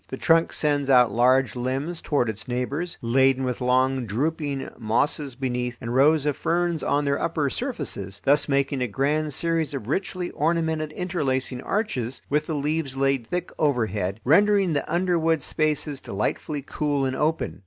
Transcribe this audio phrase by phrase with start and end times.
[0.07, 5.77] The trunk sends out large limbs toward its neighbors, laden with long drooping mosses beneath
[5.79, 10.31] and rows of ferns on their upper surfaces, thus making a grand series of richly
[10.31, 17.05] ornamented interlacing arches, with the leaves laid thick overhead, rendering the underwood spaces delightfully cool
[17.05, 17.59] and open.